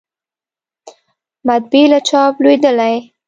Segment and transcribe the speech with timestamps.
[1.47, 2.95] مطبعې له چاپ لویدلې